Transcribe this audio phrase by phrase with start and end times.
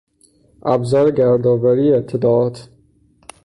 [0.63, 2.69] ابزار گردآوری اطلاعات.